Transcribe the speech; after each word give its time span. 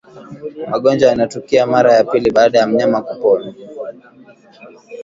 magonjwa 0.71 1.07
yanayotukia 1.09 1.65
mara 1.67 1.93
ya 1.93 2.03
pili 2.03 2.31
baada 2.31 2.59
ya 2.59 2.67
mnyama 2.67 3.01
kupona 3.01 3.53